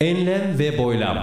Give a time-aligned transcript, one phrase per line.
[0.00, 1.16] Enlem ve boylam.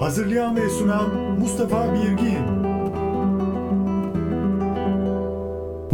[0.00, 2.38] Hazırlayan ve sunan Mustafa Birgin.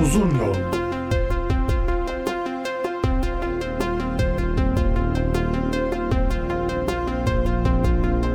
[0.02, 0.54] Uzun yol.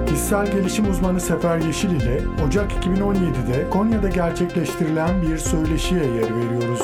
[0.07, 6.81] Kişisel gelişim uzmanı Sefer Yeşil ile Ocak 2017'de Konya'da gerçekleştirilen bir söyleşiye yer veriyoruz.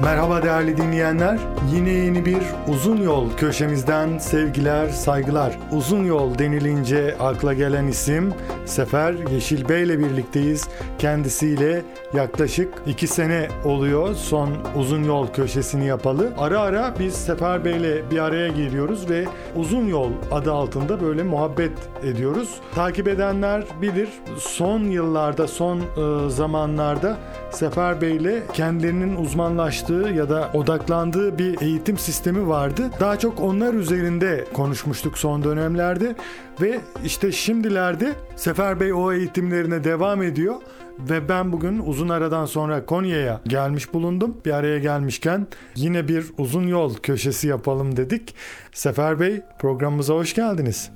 [0.00, 1.38] Merhaba değerli dinleyenler.
[1.74, 5.58] Yine yeni bir uzun yol köşemizden sevgiler, saygılar.
[5.72, 8.34] Uzun yol denilince akla gelen isim
[8.66, 10.68] Sefer Yeşil Bey ile birlikteyiz.
[10.98, 11.82] Kendisiyle
[12.14, 16.32] yaklaşık iki sene oluyor son uzun yol köşesini yapalı.
[16.38, 19.24] Ara ara biz Sefer Bey ile bir araya geliyoruz ve
[19.56, 22.54] uzun yol adı altında böyle muhabbet ediyoruz.
[22.74, 27.16] Takip edenler bilir son yıllarda, son e, zamanlarda
[27.50, 32.90] Sefer Bey ile kendilerinin uzmanlaştığı ya da odaklandığı bir eğitim sistemi vardı.
[33.00, 36.16] Daha çok onlar üzerinde konuşmuştuk son dönemlerde
[36.60, 40.54] ve işte şimdilerde Sefer Bey o eğitimlerine devam ediyor
[40.98, 44.36] ve ben bugün uzun aradan sonra Konya'ya gelmiş bulundum.
[44.44, 45.46] Bir araya gelmişken
[45.76, 48.34] yine bir uzun yol köşesi yapalım dedik.
[48.72, 50.90] Sefer Bey programımıza hoş geldiniz.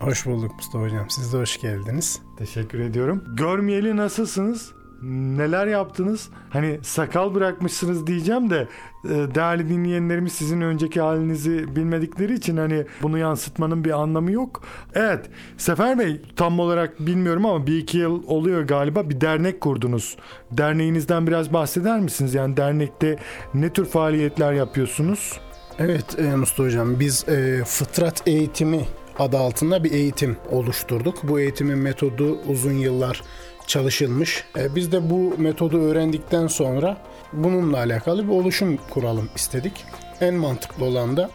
[0.00, 1.10] Hoş bulduk Mustafa Hocam.
[1.10, 2.20] Siz de hoş geldiniz.
[2.38, 3.24] Teşekkür ediyorum.
[3.36, 4.83] Görmeyeli nasılsınız?
[5.10, 6.28] Neler yaptınız?
[6.50, 8.68] Hani sakal bırakmışsınız diyeceğim de
[9.04, 14.62] e, değerli dinleyenlerimiz sizin önceki halinizi bilmedikleri için hani bunu yansıtmanın bir anlamı yok.
[14.94, 20.16] Evet Sefer Bey tam olarak bilmiyorum ama bir iki yıl oluyor galiba bir dernek kurdunuz.
[20.50, 22.34] Derneğinizden biraz bahseder misiniz?
[22.34, 23.18] Yani dernekte
[23.54, 25.40] ne tür faaliyetler yapıyorsunuz?
[25.78, 28.80] Evet e, Mustafa Hocam biz e, fıtrat eğitimi
[29.18, 31.18] adı altında bir eğitim oluşturduk.
[31.22, 33.22] Bu eğitimin metodu uzun yıllar
[33.66, 34.44] çalışılmış.
[34.58, 36.96] E, biz de bu metodu öğrendikten sonra
[37.32, 39.84] bununla alakalı bir oluşum kuralım istedik.
[40.20, 41.30] En mantıklı olan da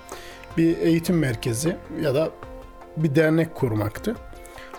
[0.57, 2.29] bir eğitim merkezi ya da
[2.97, 4.15] bir dernek kurmaktı.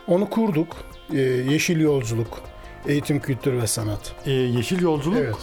[0.07, 0.77] Onu kurduk.
[1.13, 2.43] E, Yeşil Yolculuk,
[2.89, 4.13] Eğitim, Kültür ve Sanat.
[4.27, 5.19] Ee, yeşil yolculuk.
[5.19, 5.37] Evet.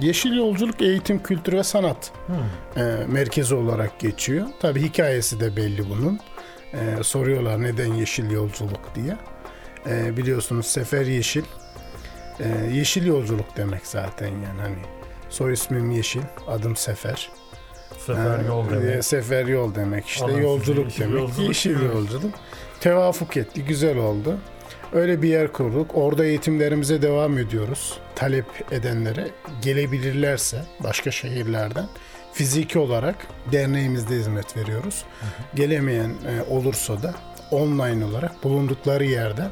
[0.00, 2.82] Yeşil Yolculuk Eğitim, Kültür ve Sanat Hmm.
[2.82, 4.46] e, merkezi olarak geçiyor.
[4.60, 6.20] Tabi hikayesi de belli bunun.
[6.72, 9.16] E, soruyorlar neden Yeşil Yolculuk diye.
[9.86, 11.44] E, biliyorsunuz Sefer Yeşil.
[12.40, 14.76] E, yeşil Yolculuk demek zaten yani hani.
[15.30, 17.30] Soy ismim Yeşil, adım Sefer.
[18.06, 18.96] Sefer E, yol demek.
[18.96, 20.24] e, Sefer yol demek işte.
[20.24, 20.42] Anladım.
[20.42, 21.14] yolculuk Yeşil demek.
[21.20, 22.34] yolculuk yeşil yolculuk.
[22.80, 24.38] Tevafuk etti, güzel oldu.
[24.92, 25.90] Öyle bir yer kurduk.
[25.94, 27.98] Orada eğitimlerimize devam ediyoruz.
[28.14, 29.28] Talep edenlere
[29.62, 31.86] gelebilirlerse başka şehirlerden
[32.32, 33.16] fiziki olarak
[33.52, 35.04] derneğimizde hizmet veriyoruz.
[35.54, 37.14] Gelemeyen e, olursa da
[37.50, 39.50] online olarak bulundukları yerden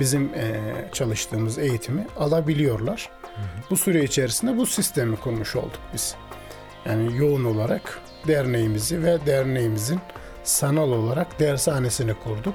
[0.00, 0.60] bizim e,
[0.92, 3.10] çalıştığımız eğitimi alabiliyorlar.
[3.70, 6.14] Bu süre içerisinde bu sistemi kurmuş olduk biz.
[6.86, 10.00] Yani yoğun olarak derneğimizi ve derneğimizin
[10.44, 12.54] sanal olarak dershanesini kurduk.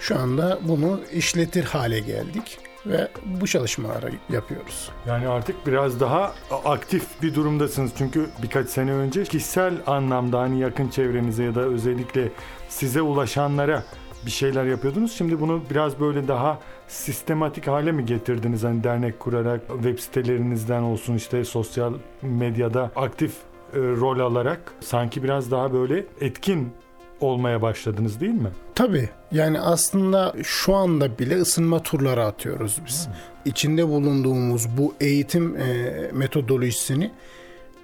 [0.00, 4.90] Şu anda bunu işletir hale geldik ve bu çalışmaları yapıyoruz.
[5.06, 7.92] Yani artık biraz daha aktif bir durumdasınız.
[7.98, 12.28] Çünkü birkaç sene önce kişisel anlamda hani yakın çevrenize ya da özellikle
[12.68, 13.84] size ulaşanlara
[14.26, 15.12] bir şeyler yapıyordunuz.
[15.12, 16.58] Şimdi bunu biraz böyle daha
[16.88, 18.64] sistematik hale mi getirdiniz?
[18.64, 23.32] Hani dernek kurarak web sitelerinizden olsun işte sosyal medyada aktif
[23.74, 26.72] e, rol alarak sanki biraz daha böyle etkin
[27.20, 28.50] olmaya başladınız değil mi?
[28.74, 33.08] Tabii yani aslında şu anda bile ısınma turları atıyoruz biz.
[33.44, 37.10] İçinde bulunduğumuz bu eğitim e, metodolojisini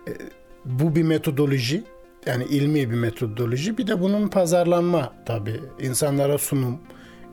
[0.08, 0.12] e,
[0.64, 1.84] bu bir metodoloji
[2.26, 6.78] yani ilmi bir metodoloji bir de bunun pazarlanma tabii insanlara sunum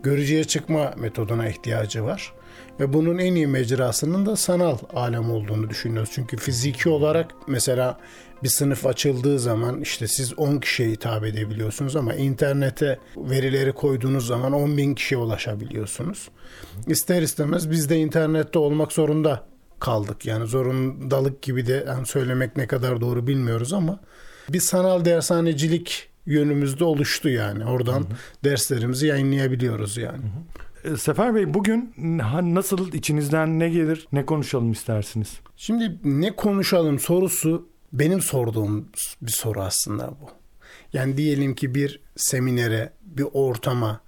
[0.04, 2.34] görücüye çıkma metoduna ihtiyacı var.
[2.80, 6.10] Ve bunun en iyi mecrasının da sanal alem olduğunu düşünüyoruz.
[6.14, 7.98] Çünkü fiziki olarak mesela
[8.44, 14.54] bir sınıf açıldığı zaman işte siz 10 kişiye hitap edebiliyorsunuz ama internete verileri koyduğunuz zaman
[14.54, 16.30] 10 bin kişiye ulaşabiliyorsunuz.
[16.88, 19.44] İster istemez biz de internette olmak zorunda
[19.80, 20.26] kaldık.
[20.26, 24.00] Yani zorundalık gibi de yani söylemek ne kadar doğru bilmiyoruz ama
[24.50, 27.66] bir sanal dershanecilik yönümüzde oluştu yani.
[27.66, 28.06] Oradan
[28.44, 30.22] derslerimizi yayınlayabiliyoruz yani.
[30.84, 31.94] E, Sefer Bey bugün
[32.56, 35.40] nasıl içinizden ne gelir ne konuşalım istersiniz?
[35.58, 38.90] Şimdi ne konuşalım sorusu benim sorduğum
[39.22, 40.30] bir soru aslında bu.
[40.94, 44.02] Yani diyelim ki bir seminere, bir ortama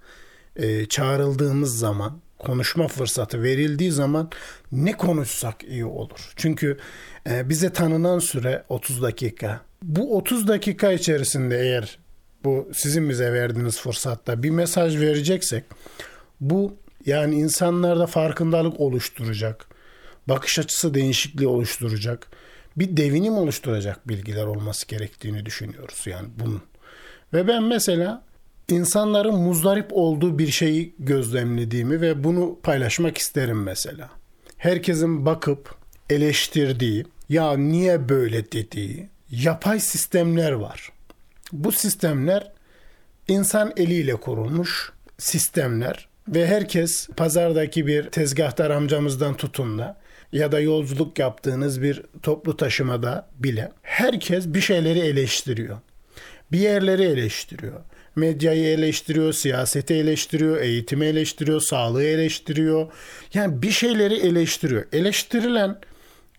[0.55, 4.29] e, çağrıldığımız zaman konuşma fırsatı verildiği zaman
[4.71, 6.33] ne konuşsak iyi olur.
[6.35, 6.77] Çünkü
[7.29, 9.61] e, bize tanınan süre 30 dakika.
[9.85, 11.97] Bu 30 dakika içerisinde eğer
[12.43, 15.63] bu sizin bize verdiğiniz fırsatta bir mesaj vereceksek
[16.41, 19.67] bu yani insanlarda farkındalık oluşturacak,
[20.27, 22.27] bakış açısı değişikliği oluşturacak,
[22.77, 26.61] bir devinim oluşturacak bilgiler olması gerektiğini düşünüyoruz yani bunun.
[27.33, 28.23] Ve ben mesela
[28.69, 34.09] insanların muzdarip olduğu bir şeyi gözlemlediğimi ve bunu paylaşmak isterim mesela.
[34.57, 35.75] Herkesin bakıp
[36.09, 40.91] eleştirdiği, ya niye böyle dediği yapay sistemler var.
[41.51, 42.51] Bu sistemler
[43.27, 49.97] insan eliyle kurulmuş sistemler ve herkes pazardaki bir tezgahtar amcamızdan tutun da
[50.31, 55.77] ya da yolculuk yaptığınız bir toplu taşımada bile herkes bir şeyleri eleştiriyor.
[56.51, 57.81] Bir yerleri eleştiriyor.
[58.15, 62.91] Medyayı eleştiriyor, siyaseti eleştiriyor, eğitimi eleştiriyor, sağlığı eleştiriyor.
[63.33, 64.85] Yani bir şeyleri eleştiriyor.
[64.93, 65.77] Eleştirilen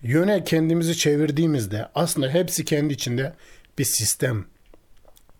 [0.01, 3.33] yöne kendimizi çevirdiğimizde aslında hepsi kendi içinde
[3.77, 4.45] bir sistem.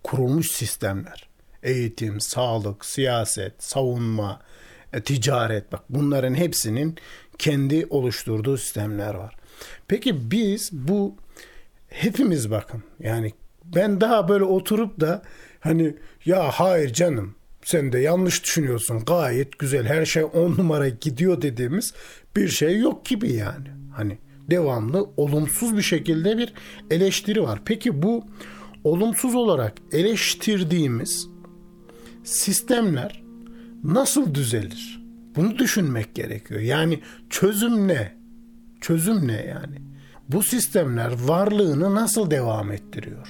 [0.03, 1.27] Kurulmuş sistemler.
[1.63, 4.41] Eğitim, sağlık, siyaset, savunma,
[4.93, 6.97] e, ticaret bak bunların hepsinin
[7.37, 9.35] kendi oluşturduğu sistemler var.
[9.87, 11.15] Peki biz bu
[11.87, 13.33] hepimiz bakın yani
[13.63, 15.21] ben daha böyle oturup da
[15.59, 15.95] hani
[16.25, 21.93] ya hayır canım sen de yanlış düşünüyorsun gayet güzel her şey on numara gidiyor dediğimiz
[22.35, 23.67] bir şey yok gibi yani.
[23.95, 24.17] Hani
[24.49, 26.53] devamlı olumsuz bir şekilde bir
[26.91, 27.61] eleştiri var.
[27.65, 28.23] Peki bu
[28.83, 31.27] olumsuz olarak eleştirdiğimiz
[32.23, 33.23] sistemler
[33.83, 35.03] nasıl düzelir?
[35.35, 36.59] Bunu düşünmek gerekiyor.
[36.59, 36.99] Yani
[37.29, 38.13] çözüm ne?
[38.81, 39.75] Çözüm ne yani?
[40.29, 43.27] Bu sistemler varlığını nasıl devam ettiriyor?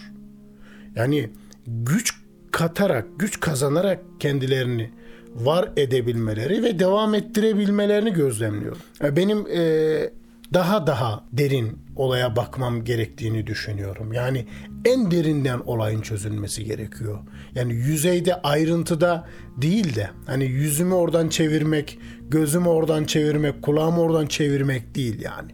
[0.95, 1.29] Yani
[1.67, 2.13] güç
[2.51, 4.89] katarak, güç kazanarak kendilerini
[5.35, 8.81] var edebilmeleri ve devam ettirebilmelerini gözlemliyorum.
[9.01, 10.09] Benim e,
[10.53, 14.13] daha daha derin olaya bakmam gerektiğini düşünüyorum.
[14.13, 14.45] Yani
[14.85, 17.19] en derinden olayın çözülmesi gerekiyor.
[17.55, 19.27] Yani yüzeyde ayrıntıda
[19.57, 21.99] değil de hani yüzümü oradan çevirmek,
[22.29, 25.51] gözümü oradan çevirmek, kulağımı oradan çevirmek değil yani.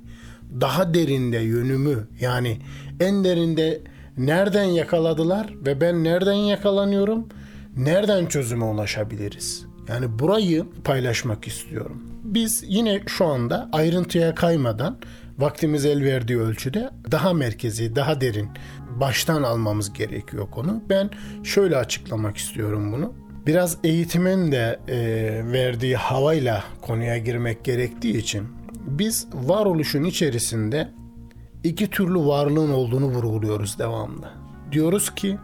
[0.61, 2.57] Daha derinde yönümü yani
[2.99, 3.81] en derinde
[4.17, 7.27] nereden yakaladılar ve ben nereden yakalanıyorum?
[7.77, 9.65] Nereden çözüme ulaşabiliriz?
[9.87, 12.12] Yani burayı paylaşmak istiyorum.
[12.33, 14.97] Biz yine şu anda ayrıntıya kaymadan
[15.39, 18.49] vaktimiz el verdiği ölçüde daha merkezi, daha derin
[18.99, 20.83] baştan almamız gerekiyor konu.
[20.89, 21.09] Ben
[21.43, 23.13] şöyle açıklamak istiyorum bunu.
[23.47, 24.97] Biraz eğitimin de e,
[25.51, 28.47] verdiği havayla konuya girmek gerektiği için
[28.87, 30.89] biz varoluşun içerisinde
[31.63, 34.29] iki türlü varlığın olduğunu vurguluyoruz devamlı.
[34.71, 35.37] Diyoruz ki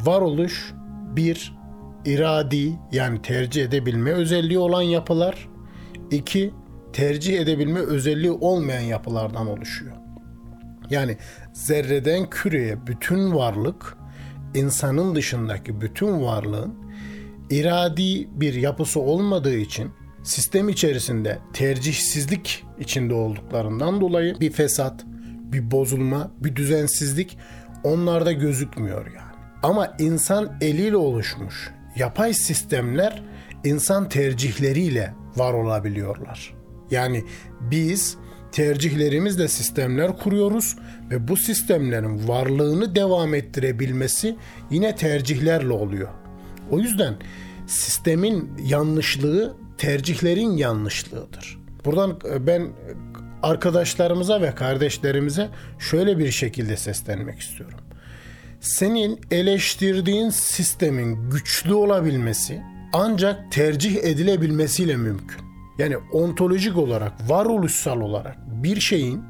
[0.00, 0.72] varoluş
[1.16, 1.54] bir
[2.04, 5.48] iradi yani tercih edebilme özelliği olan yapılar,
[6.10, 6.54] iki
[6.92, 9.92] tercih edebilme özelliği olmayan yapılardan oluşuyor.
[10.90, 11.16] Yani
[11.52, 13.96] zerreden küreye bütün varlık,
[14.54, 16.74] insanın dışındaki bütün varlığın
[17.50, 19.90] iradi bir yapısı olmadığı için
[20.22, 25.04] sistem içerisinde tercihsizlik içinde olduklarından dolayı bir fesat,
[25.52, 27.38] bir bozulma, bir düzensizlik
[27.84, 29.34] onlarda gözükmüyor yani.
[29.62, 33.22] Ama insan eliyle oluşmuş yapay sistemler
[33.64, 36.54] insan tercihleriyle var olabiliyorlar.
[36.90, 37.24] Yani
[37.60, 38.16] biz
[38.52, 40.76] tercihlerimizle sistemler kuruyoruz
[41.10, 44.36] ve bu sistemlerin varlığını devam ettirebilmesi
[44.70, 46.08] yine tercihlerle oluyor.
[46.70, 47.14] O yüzden
[47.66, 51.58] sistemin yanlışlığı tercihlerin yanlışlığıdır.
[51.84, 52.68] Buradan e, ben
[53.42, 55.48] arkadaşlarımıza ve kardeşlerimize
[55.78, 57.78] şöyle bir şekilde seslenmek istiyorum.
[58.60, 62.62] Senin eleştirdiğin sistemin güçlü olabilmesi
[62.94, 65.40] ancak tercih edilebilmesiyle mümkün.
[65.78, 69.22] Yani ontolojik olarak, varoluşsal olarak bir şeyin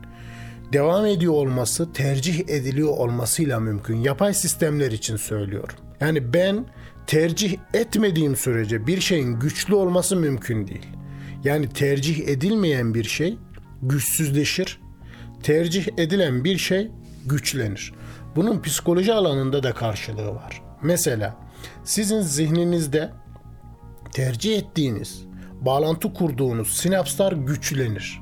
[0.73, 3.97] devam ediyor olması, tercih ediliyor olmasıyla mümkün.
[3.97, 5.77] Yapay sistemler için söylüyorum.
[6.01, 6.67] Yani ben
[7.07, 10.87] tercih etmediğim sürece bir şeyin güçlü olması mümkün değil.
[11.45, 13.39] Yani tercih edilmeyen bir şey
[13.83, 14.81] güçsüzleşir.
[15.43, 16.91] Tercih edilen bir şey
[17.27, 17.93] güçlenir.
[18.37, 20.63] Bunun psikoloji alanında da karşılığı var.
[20.83, 21.37] Mesela
[21.85, 23.11] sizin zihninizde
[24.15, 25.25] tercih ettiğiniz,
[25.61, 28.21] bağlantı kurduğunuz sinapslar güçlenir.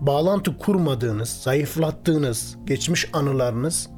[0.00, 3.90] Bağlantı kurmadığınız, zayıflattığınız geçmiş anılarınız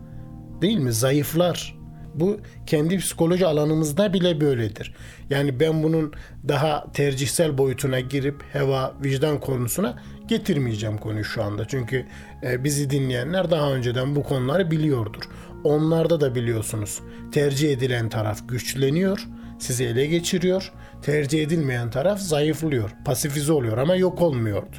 [0.63, 1.77] değil mi zayıflar.
[2.15, 4.95] Bu kendi psikoloji alanımızda bile böyledir.
[5.31, 6.13] Yani ben bunun
[6.49, 9.99] daha tercihsel boyutuna girip heva, vicdan konusuna
[10.29, 11.65] getirmeyeceğim konuyu şu anda.
[11.69, 12.07] Çünkü
[12.43, 15.23] e, bizi dinleyenler daha önceden bu konuları biliyordur.
[15.65, 17.01] Onlarda da biliyorsunuz
[17.33, 19.27] tercih edilen taraf güçleniyor,
[19.59, 20.73] sizi ele geçiriyor.
[21.03, 24.77] Tercih edilmeyen taraf zayıflıyor, pasifize oluyor ama yok olmuyordu.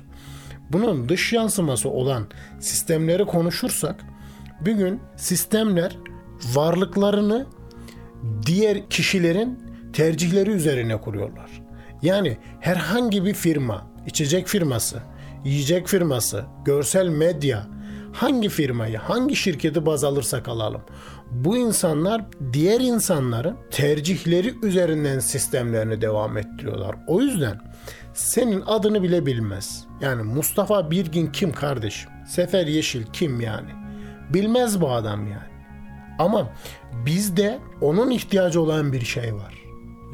[0.70, 2.28] Bunun dış yansıması olan
[2.60, 4.06] sistemleri konuşursak
[4.62, 5.98] bir gün sistemler
[6.54, 7.48] varlıklarını
[8.46, 9.60] diğer kişilerin
[9.94, 11.62] tercihleri üzerine kuruyorlar.
[12.02, 15.02] Yani herhangi bir firma, içecek firması,
[15.46, 17.68] yiyecek firması, görsel medya,
[18.14, 20.82] hangi firmayı, hangi şirketi baz alırsak alalım.
[21.32, 26.96] Bu insanlar diğer insanların tercihleri üzerinden sistemlerini devam ettiriyorlar.
[27.08, 27.60] O yüzden
[28.14, 29.86] senin adını bile bilmez.
[30.02, 32.10] Yani Mustafa Birgin kim kardeşim?
[32.28, 33.70] Sefer Yeşil kim yani?
[34.34, 35.58] Bilmez bu adam yani.
[36.20, 36.50] Ama
[37.06, 39.54] bizde onun ihtiyacı olan bir şey var.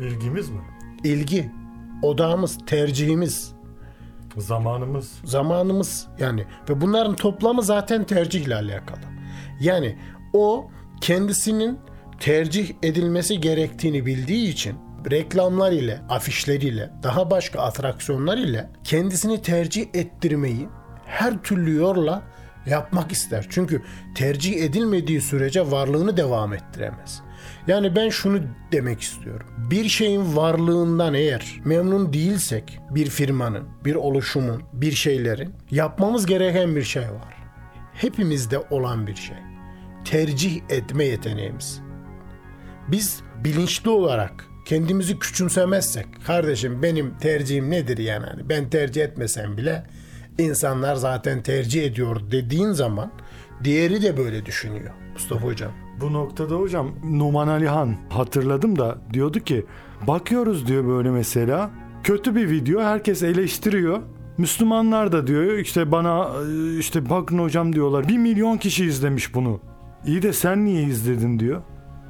[0.01, 0.61] İlgimiz mi?
[1.03, 1.51] İlgi,
[2.01, 3.53] odağımız, tercihimiz,
[4.37, 5.19] Zamanımız.
[5.25, 8.99] zamanımız yani ve bunların toplamı zaten tercihle alakalı.
[9.59, 9.97] Yani
[10.33, 10.67] o
[11.03, 11.79] kendisinin
[12.19, 14.75] tercih edilmesi gerektiğini bildiği için
[15.11, 20.67] reklamlar ile, afişler ile, daha başka atraksiyonlar ile kendisini tercih ettirmeyi
[21.05, 22.23] her türlü yolla
[22.65, 23.45] yapmak ister.
[23.49, 23.81] Çünkü
[24.15, 27.21] tercih edilmediği sürece varlığını devam ettiremez.
[27.67, 28.39] Yani ben şunu
[28.71, 29.47] demek istiyorum.
[29.57, 36.83] Bir şeyin varlığından eğer memnun değilsek bir firmanın, bir oluşumun, bir şeylerin yapmamız gereken bir
[36.83, 37.33] şey var.
[37.93, 39.52] Hepimizde olan bir şey.
[40.05, 41.81] Tercih etme yeteneğimiz.
[42.87, 49.83] Biz bilinçli olarak kendimizi küçümsemezsek kardeşim benim tercihim nedir yani Hani ben tercih etmesem bile
[50.37, 53.11] insanlar zaten tercih ediyor dediğin zaman
[53.63, 55.71] diğeri de böyle düşünüyor Mustafa hocam.
[56.01, 59.65] Bu noktada hocam Numan Alihan hatırladım da diyordu ki
[60.07, 61.71] bakıyoruz diyor böyle mesela
[62.03, 63.99] kötü bir video herkes eleştiriyor.
[64.37, 66.29] Müslümanlar da diyor işte bana
[66.79, 69.59] işte bakın hocam diyorlar bir milyon kişi izlemiş bunu.
[70.05, 71.61] İyi de sen niye izledin diyor.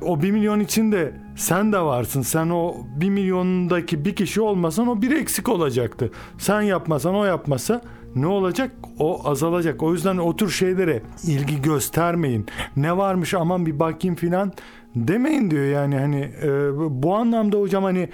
[0.01, 2.21] O bir milyon içinde sen de varsın.
[2.21, 6.11] Sen o bir milyondaki bir kişi olmasan o bir eksik olacaktı.
[6.37, 7.81] Sen yapmasan o yapmasa
[8.15, 8.71] ne olacak?
[8.99, 9.83] O azalacak.
[9.83, 12.45] O yüzden o tür şeylere ilgi göstermeyin.
[12.75, 14.53] Ne varmış aman bir bakayım filan
[14.95, 16.49] demeyin diyor yani hani e,
[17.03, 18.09] bu anlamda hocam hani e,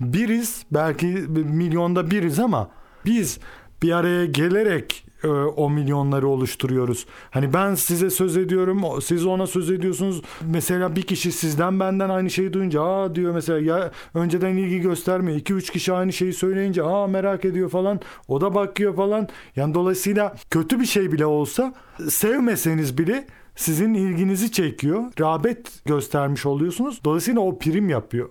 [0.00, 2.70] biriz belki milyonda biriz ama
[3.04, 3.38] biz
[3.82, 7.06] bir araya gelerek e, o milyonları oluşturuyoruz.
[7.30, 10.22] Hani ben size söz ediyorum, siz ona söz ediyorsunuz.
[10.50, 15.38] Mesela bir kişi sizden benden aynı şeyi duyunca aa diyor mesela ya önceden ilgi göstermiyor.
[15.38, 18.00] 2 3 kişi aynı şeyi söyleyince aa merak ediyor falan.
[18.28, 19.28] O da bakıyor falan.
[19.56, 21.74] Yani dolayısıyla kötü bir şey bile olsa
[22.08, 25.02] sevmeseniz bile sizin ilginizi çekiyor.
[25.20, 27.00] Rağbet göstermiş oluyorsunuz.
[27.04, 28.28] Dolayısıyla o prim yapıyor.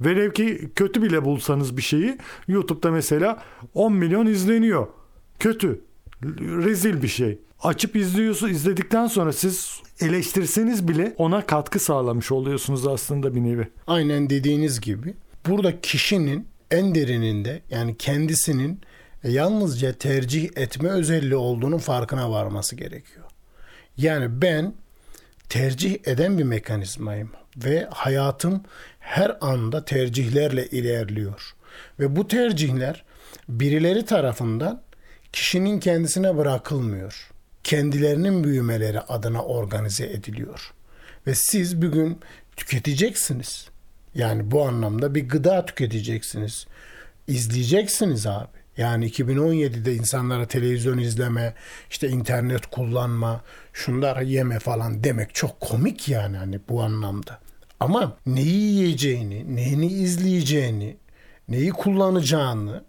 [0.00, 3.42] Velev ki kötü bile bulsanız bir şeyi YouTube'da mesela
[3.74, 4.86] 10 milyon izleniyor.
[5.38, 5.80] Kötü.
[6.22, 7.38] Rezil bir şey.
[7.62, 8.52] Açıp izliyorsunuz.
[8.52, 13.68] izledikten sonra siz eleştirseniz bile ona katkı sağlamış oluyorsunuz aslında bir nevi.
[13.86, 15.14] Aynen dediğiniz gibi
[15.46, 18.80] burada kişinin en derininde yani kendisinin
[19.24, 23.24] yalnızca tercih etme özelliği olduğunun farkına varması gerekiyor.
[23.96, 24.74] Yani ben
[25.48, 28.62] tercih eden bir mekanizmayım ve hayatım
[28.98, 31.54] her anda tercihlerle ilerliyor.
[32.00, 33.04] Ve bu tercihler
[33.48, 34.82] birileri tarafından
[35.32, 37.30] kişinin kendisine bırakılmıyor.
[37.64, 40.72] Kendilerinin büyümeleri adına organize ediliyor.
[41.26, 42.20] Ve siz bir gün
[42.56, 43.68] tüketeceksiniz.
[44.14, 46.66] Yani bu anlamda bir gıda tüketeceksiniz.
[47.26, 48.60] İzleyeceksiniz abi.
[48.76, 51.54] Yani 2017'de insanlara televizyon izleme,
[51.90, 53.40] işte internet kullanma,
[53.72, 57.38] şunları yeme falan demek çok komik yani hani bu anlamda.
[57.80, 60.96] Ama neyi yiyeceğini, neyini izleyeceğini,
[61.48, 62.84] neyi kullanacağını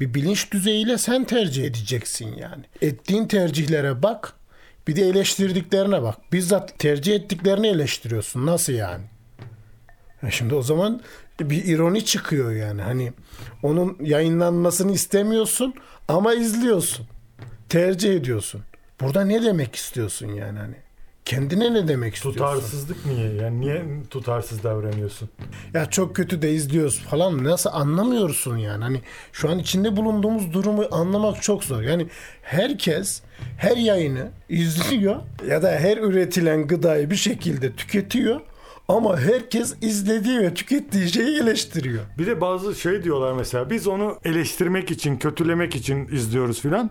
[0.00, 2.64] bir bilinç düzeyiyle sen tercih edeceksin yani.
[2.82, 4.32] Ettiğin tercihlere bak,
[4.88, 6.32] bir de eleştirdiklerine bak.
[6.32, 8.46] Bizzat tercih ettiklerini eleştiriyorsun.
[8.46, 9.04] Nasıl yani?
[10.22, 11.00] Ya Şimdi o zaman
[11.40, 12.82] bir ironi çıkıyor yani.
[12.82, 13.12] Hani
[13.62, 15.74] onun yayınlanmasını istemiyorsun
[16.08, 17.06] ama izliyorsun.
[17.68, 18.62] Tercih ediyorsun.
[19.00, 20.85] Burada ne demek istiyorsun yani hani?
[21.26, 22.38] Kendine ne demek istiyorsun?
[22.40, 23.34] Tutarsızlık niye?
[23.34, 25.28] Yani niye tutarsız davranıyorsun?
[25.74, 29.00] Ya çok kötü de izliyoruz falan nasıl anlamıyorsun yani hani
[29.32, 32.06] şu an içinde bulunduğumuz durumu anlamak çok zor yani
[32.42, 33.22] herkes
[33.58, 35.16] her yayını izliyor
[35.48, 38.40] ya da her üretilen gıdayı bir şekilde tüketiyor
[38.88, 42.02] ama herkes izlediği ve tükettiği şeyi eleştiriyor.
[42.18, 46.90] Bir de bazı şey diyorlar mesela biz onu eleştirmek için, kötülemek için izliyoruz filan.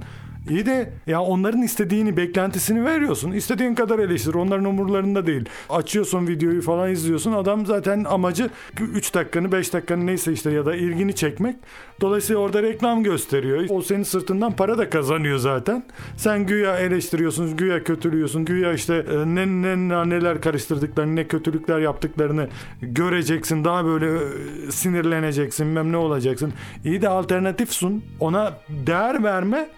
[0.50, 3.32] İyi de ya onların istediğini, beklentisini veriyorsun.
[3.32, 4.34] İstediğin kadar eleştir.
[4.34, 5.46] Onların umurlarında değil.
[5.70, 7.32] Açıyorsun videoyu falan izliyorsun.
[7.32, 8.50] Adam zaten amacı
[8.80, 11.56] 3 dakikanı, 5 dakikanı neyse işte ya da ilgini çekmek.
[12.02, 13.66] Dolayısıyla orada reklam gösteriyor.
[13.70, 15.84] O senin sırtından para da kazanıyor zaten.
[16.18, 22.48] Sen güya eleştiriyorsun, güya kötülüyorsun, güya işte e, ne, ne neler karıştırdıklarını, ne kötülükler yaptıklarını
[22.82, 23.64] göreceksin.
[23.64, 26.54] Daha böyle e, sinirleneceksin, mem ne olacaksın.
[26.86, 28.04] İyi de alternatif sun.
[28.20, 29.70] Ona değer verme.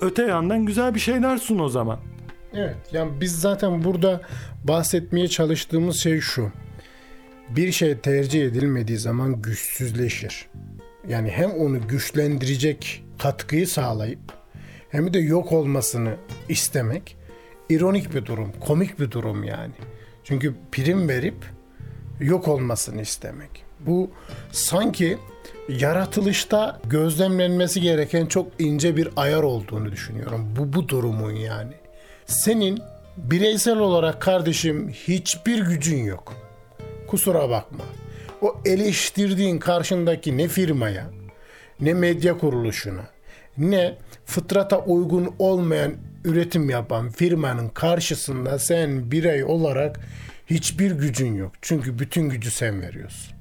[0.00, 2.00] Öte yandan güzel bir şeyler sun o zaman.
[2.54, 2.76] Evet.
[2.92, 4.20] Yani biz zaten burada
[4.64, 6.52] bahsetmeye çalıştığımız şey şu.
[7.48, 10.48] Bir şey tercih edilmediği zaman güçsüzleşir.
[11.08, 14.20] Yani hem onu güçlendirecek katkıyı sağlayıp
[14.90, 16.16] hem de yok olmasını
[16.48, 17.16] istemek
[17.70, 19.74] ironik bir durum, komik bir durum yani.
[20.24, 21.44] Çünkü prim verip
[22.20, 23.65] yok olmasını istemek.
[23.80, 24.10] Bu
[24.52, 25.18] sanki
[25.68, 30.54] yaratılışta gözlemlenmesi gereken çok ince bir ayar olduğunu düşünüyorum.
[30.56, 31.72] Bu bu durumun yani.
[32.26, 32.78] Senin
[33.16, 36.32] bireysel olarak kardeşim hiçbir gücün yok.
[37.06, 37.84] Kusura bakma.
[38.42, 41.06] O eleştirdiğin karşındaki ne firmaya,
[41.80, 43.06] ne medya kuruluşuna,
[43.58, 50.00] ne fıtrata uygun olmayan üretim yapan firmanın karşısında sen birey olarak
[50.46, 51.52] hiçbir gücün yok.
[51.62, 53.35] Çünkü bütün gücü sen veriyorsun.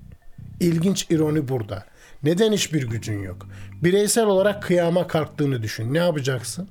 [0.59, 1.85] İlginç ironi burada.
[2.23, 3.47] Neden hiçbir gücün yok?
[3.83, 5.93] Bireysel olarak kıyama kalktığını düşün.
[5.93, 6.69] Ne yapacaksın?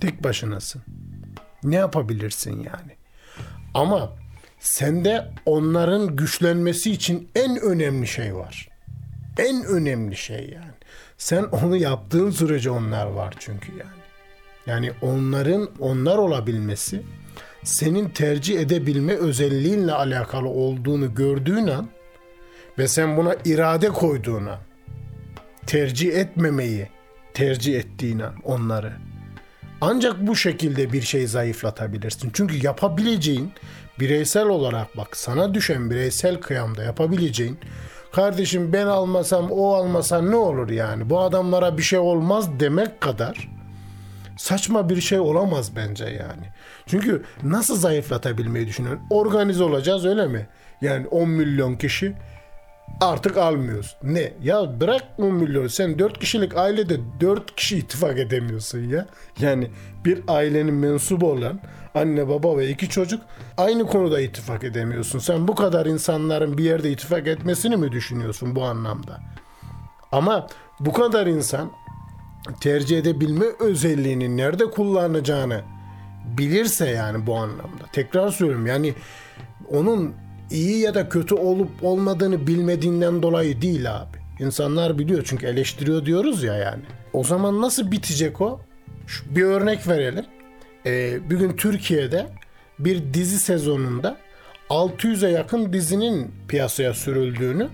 [0.00, 0.82] Tek başınasın.
[1.64, 2.96] Ne yapabilirsin yani?
[3.74, 4.12] Ama
[4.58, 8.68] sende onların güçlenmesi için en önemli şey var.
[9.38, 10.74] En önemli şey yani.
[11.18, 14.04] Sen onu yaptığın sürece onlar var çünkü yani.
[14.66, 17.02] Yani onların onlar olabilmesi
[17.64, 21.88] senin tercih edebilme özelliğinle alakalı olduğunu gördüğün an
[22.78, 24.58] ve sen buna irade koyduğun an
[25.66, 26.88] tercih etmemeyi
[27.34, 28.92] tercih ettiğin an onları
[29.80, 32.30] ancak bu şekilde bir şey zayıflatabilirsin.
[32.34, 33.52] Çünkü yapabileceğin
[34.00, 37.58] bireysel olarak bak sana düşen bireysel kıyamda yapabileceğin
[38.12, 43.48] kardeşim ben almasam o almasa ne olur yani bu adamlara bir şey olmaz demek kadar
[44.36, 46.46] saçma bir şey olamaz bence yani.
[46.86, 49.02] Çünkü nasıl zayıflatabilmeyi düşünüyorsun?
[49.10, 50.46] Organize olacağız öyle mi?
[50.80, 52.14] Yani 10 milyon kişi
[53.00, 53.96] artık almıyoruz.
[54.02, 54.32] Ne?
[54.42, 55.66] Ya bırak 10 milyon.
[55.66, 59.06] Sen 4 kişilik ailede 4 kişi ittifak edemiyorsun ya.
[59.40, 59.70] Yani
[60.04, 61.60] bir ailenin mensubu olan
[61.94, 63.22] anne baba ve iki çocuk
[63.56, 65.18] aynı konuda ittifak edemiyorsun.
[65.18, 69.20] Sen bu kadar insanların bir yerde ittifak etmesini mi düşünüyorsun bu anlamda?
[70.12, 70.46] Ama
[70.80, 71.70] bu kadar insan
[72.60, 75.62] tercih edebilme özelliğini nerede kullanacağını
[76.38, 77.84] bilirse yani bu anlamda.
[77.92, 78.94] Tekrar söylüyorum yani
[79.70, 80.14] onun
[80.50, 84.18] iyi ya da kötü olup olmadığını bilmediğinden dolayı değil abi.
[84.40, 86.82] İnsanlar biliyor çünkü eleştiriyor diyoruz ya yani.
[87.12, 88.60] O zaman nasıl bitecek o?
[89.06, 90.24] Şu, bir örnek verelim.
[90.86, 92.26] Ee, bir gün Türkiye'de
[92.78, 94.16] bir dizi sezonunda
[94.70, 97.68] 600'e yakın dizinin piyasaya sürüldüğünü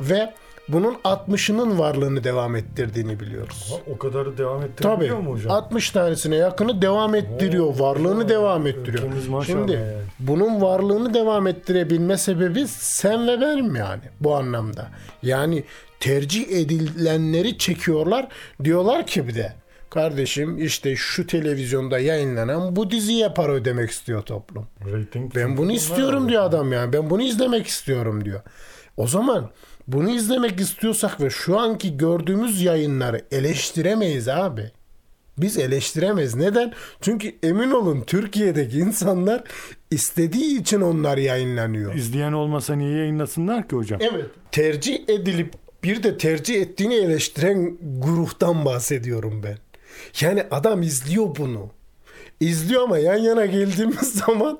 [0.00, 0.34] ve
[0.68, 3.80] bunun 60'ının varlığını devam ettirdiğini biliyoruz.
[3.94, 5.52] O kadarı devam ettirebiliyor Tabii, mu hocam?
[5.52, 7.64] 60 tanesine yakını devam ettiriyor.
[7.64, 9.44] Oo, varlığını ya, devam ettiriyor.
[9.46, 9.92] Şimdi yani.
[10.18, 14.88] bunun varlığını devam ettirebilme sebebi sen ve benim yani bu anlamda.
[15.22, 15.64] Yani
[16.00, 18.28] tercih edilenleri çekiyorlar.
[18.64, 19.52] Diyorlar ki bir de
[19.90, 24.66] kardeşim işte şu televizyonda yayınlanan bu diziye para ödemek istiyor toplum.
[24.92, 26.92] Rating Ben bunu istiyorum diyor adam yani.
[26.92, 28.40] Ben bunu izlemek istiyorum diyor.
[28.96, 29.50] O zaman
[29.88, 34.70] bunu izlemek istiyorsak ve şu anki gördüğümüz yayınları eleştiremeyiz abi.
[35.38, 36.34] Biz eleştiremeyiz.
[36.34, 36.72] Neden?
[37.00, 39.44] Çünkü emin olun Türkiye'deki insanlar
[39.90, 41.94] istediği için onlar yayınlanıyor.
[41.94, 44.00] İzleyen olmasa niye yayınlasınlar ki hocam?
[44.02, 44.26] Evet.
[44.52, 45.54] Tercih edilip
[45.84, 49.58] bir de tercih ettiğini eleştiren gruptan bahsediyorum ben.
[50.20, 51.70] Yani adam izliyor bunu.
[52.40, 54.58] İzliyor ama yan yana geldiğimiz zaman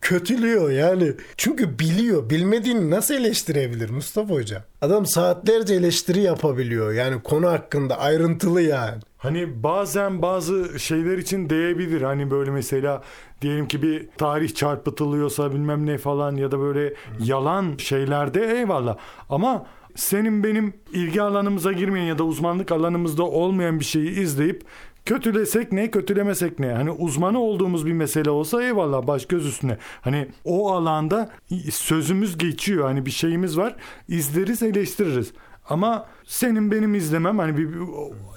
[0.00, 1.12] kötülüyor yani.
[1.36, 2.30] Çünkü biliyor.
[2.30, 4.64] Bilmediğini nasıl eleştirebilir Mustafa Hoca?
[4.82, 6.92] Adam saatlerce eleştiri yapabiliyor.
[6.92, 9.00] Yani konu hakkında ayrıntılı yani.
[9.18, 12.02] Hani bazen bazı şeyler için değebilir.
[12.02, 13.02] Hani böyle mesela
[13.42, 18.96] diyelim ki bir tarih çarpıtılıyorsa bilmem ne falan ya da böyle yalan şeylerde eyvallah.
[19.28, 24.64] Ama senin benim ilgi alanımıza girmeyen ya da uzmanlık alanımızda olmayan bir şeyi izleyip
[25.06, 30.28] kötülesek ne kötülemesek ne hani uzmanı olduğumuz bir mesele olsa eyvallah baş göz üstüne hani
[30.44, 31.30] o alanda
[31.70, 33.76] sözümüz geçiyor hani bir şeyimiz var
[34.08, 35.32] izleriz eleştiririz
[35.70, 37.80] ama senin benim izlemem hani bir, bir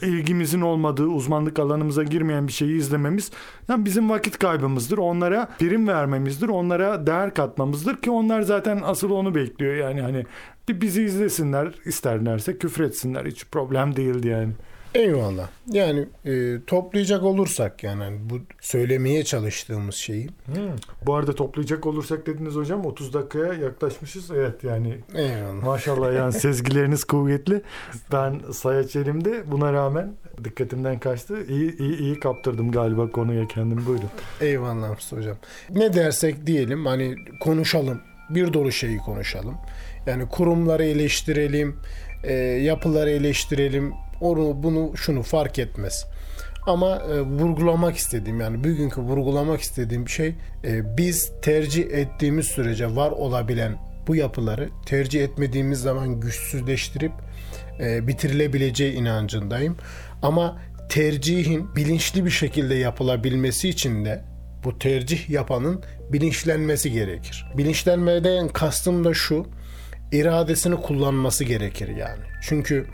[0.08, 3.32] ilgimizin olmadığı uzmanlık alanımıza girmeyen bir şeyi izlememiz
[3.68, 4.98] yani bizim vakit kaybımızdır.
[4.98, 6.50] Onlara prim vermemizdir.
[6.50, 9.76] Onlara değer katmamızdır ki onlar zaten asıl onu bekliyor.
[9.76, 10.26] Yani hani
[10.70, 14.54] bizi izlesinler isterlerse küfretsinler hiç problem değildi yani.
[14.96, 15.50] Eyvallah.
[15.72, 20.28] Yani e, toplayacak olursak yani hani bu söylemeye çalıştığımız şeyi.
[20.46, 20.56] Hmm.
[21.06, 24.32] Bu arada toplayacak olursak dediniz hocam 30 dakikaya yaklaşmışız.
[24.32, 25.64] Evet yani Eyvallah.
[25.64, 27.62] maşallah yani sezgileriniz kuvvetli.
[28.12, 31.46] Ben sayaç elimde buna rağmen dikkatimden kaçtı.
[31.46, 34.10] İyi, iyi, iyi kaptırdım galiba konuya kendim buyurun.
[34.42, 35.38] Eyvallah hocam.
[35.70, 38.02] Ne dersek diyelim hani konuşalım.
[38.30, 39.56] Bir dolu şeyi konuşalım.
[40.06, 41.76] Yani kurumları eleştirelim,
[42.24, 43.94] e, yapıları eleştirelim.
[44.22, 46.06] Onu bunu şunu fark etmez.
[46.68, 53.12] Ama e, vurgulamak istediğim yani bugünkü vurgulamak istediğim şey e, biz tercih ettiğimiz sürece var
[53.12, 57.12] olabilen bu yapıları tercih etmediğimiz zaman güçsüzleştirip
[57.80, 59.78] e, bitirilebileceği inancındayım.
[60.22, 60.58] Ama
[60.90, 64.24] tercihin bilinçli bir şekilde yapılabilmesi için de
[64.64, 67.46] bu tercih yapanın bilinçlenmesi gerekir.
[67.58, 69.46] Bilinçlenmeden kastım da şu,
[70.12, 72.24] iradesini kullanması gerekir yani.
[72.42, 72.86] Çünkü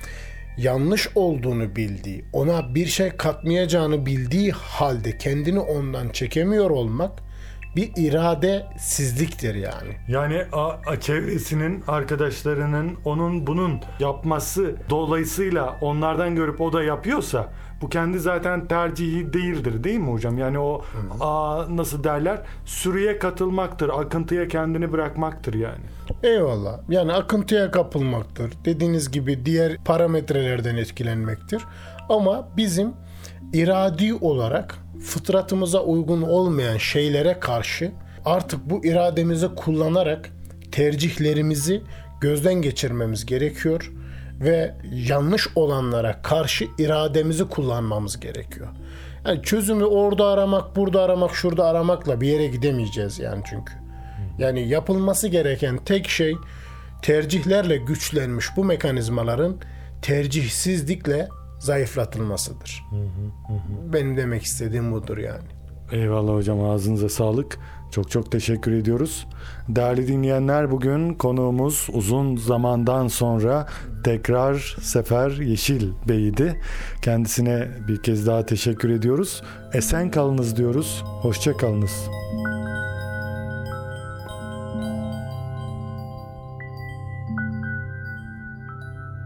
[0.64, 7.12] yanlış olduğunu bildiği, ona bir şey katmayacağını bildiği halde kendini ondan çekemiyor olmak
[7.76, 9.98] bir iradesizliktir yani.
[10.08, 17.90] Yani a, a- çevresinin, arkadaşlarının onun bunun yapması dolayısıyla onlardan görüp o da yapıyorsa bu
[17.90, 20.38] kendi zaten tercihi değildir değil mi hocam?
[20.38, 20.82] Yani o
[21.20, 22.42] a, nasıl derler?
[22.66, 25.84] Sürüye katılmaktır, akıntıya kendini bırakmaktır yani.
[26.24, 26.80] Eyvallah.
[26.90, 28.54] Yani akıntıya kapılmaktır.
[28.66, 31.64] Dediğiniz gibi diğer parametrelerden etkilenmektir.
[32.10, 32.94] Ama bizim
[33.54, 37.92] iradi olarak fıtratımıza uygun olmayan şeylere karşı
[38.26, 40.30] artık bu irademizi kullanarak
[40.72, 41.82] tercihlerimizi
[42.22, 43.92] gözden geçirmemiz gerekiyor
[44.42, 48.68] ve yanlış olanlara karşı irademizi kullanmamız gerekiyor.
[49.26, 53.74] Yani çözümü orada aramak, burada aramak, şurada aramakla bir yere gidemeyeceğiz yani çünkü.
[54.38, 56.36] Yani yapılması gereken tek şey
[57.02, 59.56] tercihlerle güçlenmiş bu mekanizmaların
[60.02, 62.84] tercihsizlikle zayıflatılmasıdır.
[63.94, 65.44] Benim demek istediğim budur yani.
[65.92, 67.60] Eyvallah hocam ağzınıza sağlık.
[67.92, 69.28] Çok çok teşekkür ediyoruz.
[69.70, 73.68] Değerli dinleyenler bugün konuğumuz uzun zamandan sonra
[74.04, 76.62] tekrar Sefer Yeşil Bey'di.
[77.02, 79.42] Kendisine bir kez daha teşekkür ediyoruz.
[79.74, 81.04] Esen kalınız diyoruz.
[81.06, 82.10] Hoşça kalınız.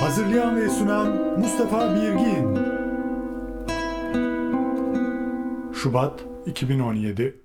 [0.00, 2.58] Hazırlayan ve sunan Mustafa Birgin.
[5.74, 7.39] Şubat 2017